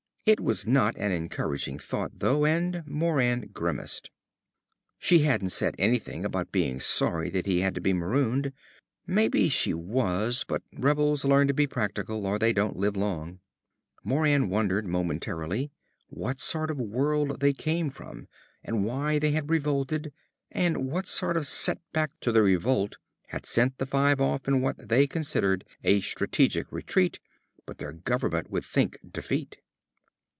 [0.23, 4.11] It was not an encouraging thought, though, and Moran grimaced.
[4.99, 8.53] She hadn't said anything about being sorry that he had to be marooned.
[9.07, 13.39] Maybe she was, but rebels learn to be practical or they don't live long.
[14.03, 15.71] Moran wondered, momentarily,
[16.09, 18.27] what sort of world they came from
[18.63, 20.13] and why they had revolted,
[20.51, 22.97] and what sort of set back to the revolt
[23.29, 27.19] had sent the five off in what they considered a strategic retreat
[27.65, 29.57] but their government would think defeat.